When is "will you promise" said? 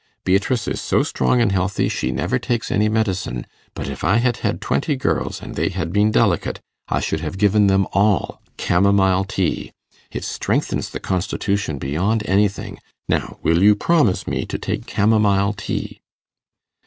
13.43-14.25